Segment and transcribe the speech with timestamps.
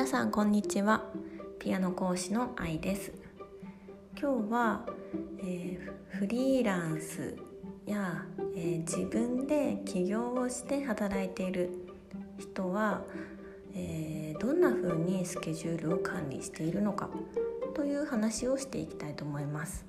[0.00, 1.04] 皆さんこんにちは。
[1.58, 3.12] ピアノ講師の愛です。
[4.18, 4.86] 今日は、
[5.40, 7.36] えー、フリーランス
[7.84, 8.24] や、
[8.56, 11.68] えー、自分で起業をして働いている
[12.38, 13.02] 人は、
[13.74, 17.10] えー、どんな風にスケジュールを管理しているのか
[17.74, 19.84] という話をしていきたいと思います。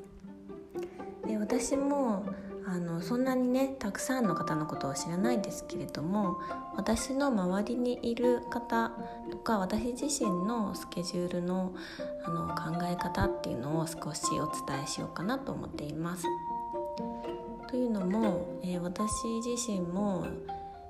[1.26, 2.26] で私も
[2.68, 6.40] あのそんなにねたくさんの方のことを知らないですけれども
[6.76, 8.92] 私の周りにいる方
[9.32, 11.74] とか私自身のスケジュールの
[12.24, 16.24] あの考え方っていうのを少しお伝えしようかなと思っています。
[17.68, 19.10] というのも、えー、私
[19.46, 20.28] 自身も、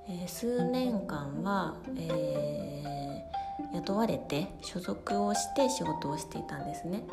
[0.07, 7.03] えー、数年間は、えー、雇われて所属をして仕事をしていたんですね。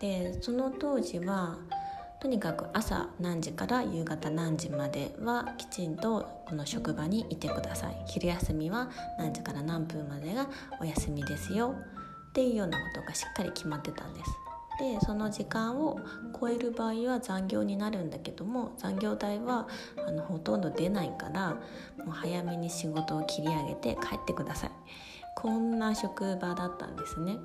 [0.00, 1.58] でその当時は
[2.24, 8.02] とにかく朝何時から夕方何時まではきちんとこの職場にいてください。
[8.06, 8.88] 昼休みは
[9.18, 10.48] 何時から何分までが
[10.80, 11.74] お休みですよ。
[12.30, 14.30] っていうようなことがしっかり決まってたんです。
[14.78, 16.00] でその時間を
[16.40, 19.68] 超える場合は残業になるんだけども残業代は
[20.08, 24.70] あのほとんど出ないからもう早めに仕事を切り上げて帰ってください。
[25.36, 27.36] こんな職場だったんですね。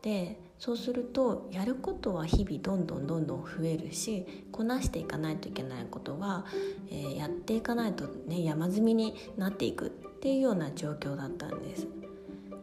[0.00, 6.44] でそうするとやることは日々どんどんどんどん増えるしこなしていかないといけないことは、
[6.90, 11.88] えー、やっていかないとね山積みになっていくっていうような状況だったんです。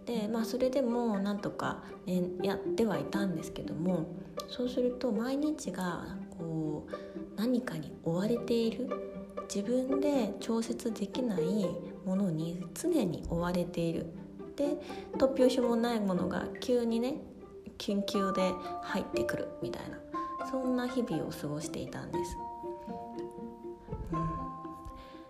[0.05, 4.05] でまあそれでもなんとか、ね、やってはいたんですけども
[4.47, 6.05] そうすると毎日が
[6.37, 6.91] こう
[7.35, 8.89] 何かに追われている
[9.53, 11.41] 自分で調節できない
[12.05, 14.05] ものに常に追われている
[14.55, 14.77] で
[15.17, 17.15] 突拍子もないものが急にね
[17.77, 19.97] 緊急で入ってくるみたいな
[20.49, 22.37] そんな日々を過ごしていたんです、
[24.13, 24.19] うん、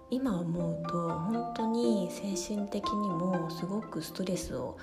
[0.10, 4.78] 今思うと本当に精神的にもすごくストレスを、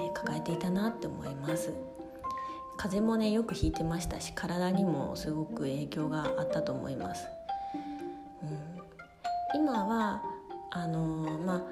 [0.00, 1.72] えー、抱えていたなって思います。
[2.76, 7.28] 風邪もねよくひいてましたし体にもすごく影響があったと思います、
[8.42, 10.22] うん、今は
[10.70, 11.62] あのー、まあ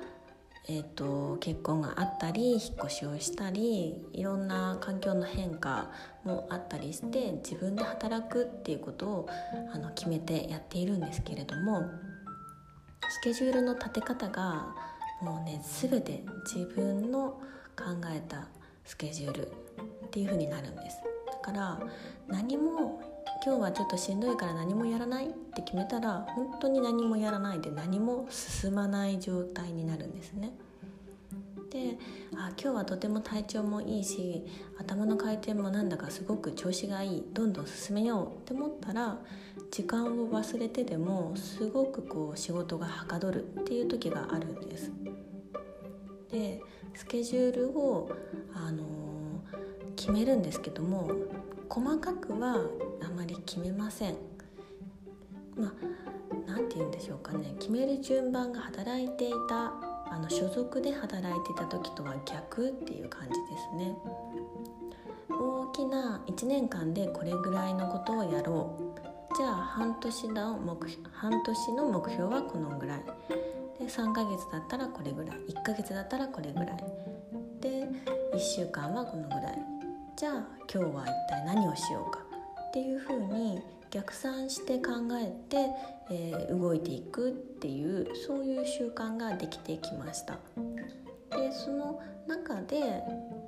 [0.72, 5.91] えーと、結婚があったり引っ越しをしたりいろんな環境の変化
[6.22, 9.28] もあったりして自分で働くっていうことを
[9.75, 11.82] あの決めてやっているんですけれども
[13.08, 14.69] スケジュールの立て方が
[15.20, 17.41] もうね全て自分の
[17.76, 18.47] 考えた
[18.84, 20.98] スケジュールっていう風になるんです。
[21.26, 21.81] だから
[22.28, 23.02] 何も
[23.42, 30.52] 今日はちょっとしんどいから何もやらないって決めたら本当に何もやらないで何も進まない状態になるんですね。
[31.70, 31.98] で
[32.34, 34.44] あ今日はとても体調もいいし
[34.78, 39.18] 頭の回転もなんだかすごく調子がいいどんどん進めようって思ったら
[39.70, 44.92] 時間を忘れてでもすごくこう仕事がはかどるっていう時があるんです。
[46.30, 46.60] で
[46.94, 48.10] スケジュールを、
[48.52, 51.10] あのー、決めるんですけども
[51.68, 52.66] 細かくは
[53.50, 54.15] 決めません。
[55.56, 55.72] まあ
[56.47, 57.53] 何て言うんでしょうかね。
[57.59, 59.72] 決める順番が働いていた
[60.09, 63.97] あの所属で働いていた時とは逆っていう感じですね。
[65.28, 69.37] 大きな1年間でこれぐらいのことをやろう。
[69.37, 73.05] じゃあ半年の目半年の目標はこのぐらい。
[73.81, 75.37] で3ヶ月だったらこれぐらい。
[75.49, 76.77] 1ヶ月だったらこれぐらい。
[77.61, 77.88] で
[78.32, 79.59] 1週間はこのぐらい。
[80.15, 82.29] じゃあ今日は一体何をしようか。
[82.70, 83.60] っていうふうに
[83.91, 85.70] 逆算して考えて、
[86.08, 90.38] えー、動いていくっていうそういう習慣ができてきました。
[91.31, 93.03] でその中で、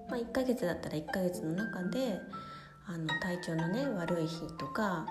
[0.09, 2.19] まあ、1ヶ月だったら1ヶ月の中で
[2.87, 5.07] あの体調のね悪い日とか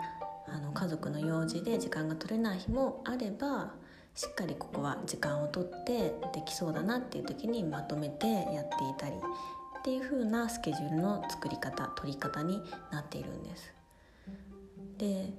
[0.48, 3.72] あの家族の用事で時間が取れない日もあれば
[4.14, 9.16] しっかりここは時間をとってできそうだなっていう時にまとめてやっていたり
[9.80, 12.62] っていう風なスケジュールの作り方取り方に
[12.92, 13.81] なっているんです。
[15.02, 15.34] で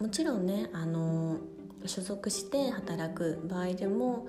[0.00, 1.38] もちろんねあの
[1.86, 4.26] 所属して働く場合でも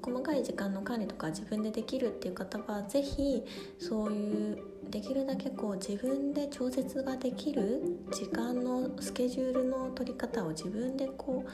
[0.00, 3.42] 細かい時間の管理とか自分でできるっていう方は是非
[3.80, 4.58] そういう
[4.90, 7.82] できるだけこう自分で調節ができる
[8.12, 11.44] 時間のスケジュールの取り方を自分でこ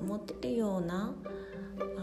[0.00, 1.14] う持ってるような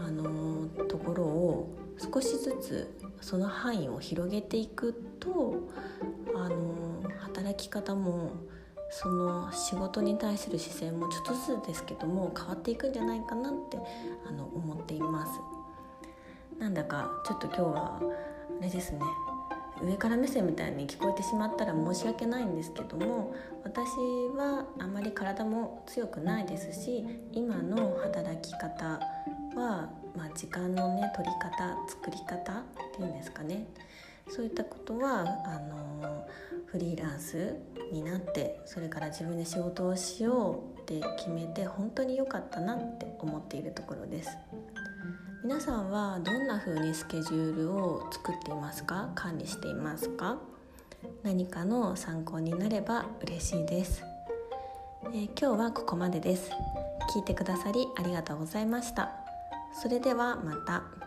[0.06, 5.68] あのところを少しずつその範囲を広げていくと
[6.34, 8.32] あの働き方も
[8.90, 13.78] その仕事に対する視線もちょっとずつですけども変わっていくんじゃないかなって
[14.28, 15.32] あの思っています。
[16.58, 18.00] なんだかちょっと今日は
[18.60, 19.00] あれですね。
[19.82, 23.88] 上から目線みたいに聞こえてしまったら申し訳ないんですけども私
[24.34, 28.98] はあまり体も強くないですし今の働き方
[29.54, 32.64] は、まあ、時間のね取り方作り方っ
[32.96, 33.66] ていうんですかね。
[34.28, 35.75] そういったことはあの
[36.66, 37.54] フリーランス
[37.92, 44.30] になってそれから自分で仕事をしようって決めて本当に良かったなって思っているところです。
[45.44, 49.12] 皆さんはどんな風にスケジュールを作っていますか？
[49.14, 50.38] 管理していますか？
[51.22, 54.02] 何かの参考になれば嬉しいです、
[55.04, 56.50] えー、今日はここまでです。
[57.14, 59.12] 聞いてくださりありがとうございました。
[59.80, 61.05] それではまた。